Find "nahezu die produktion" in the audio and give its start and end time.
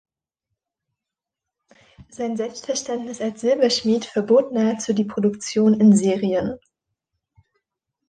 4.51-5.79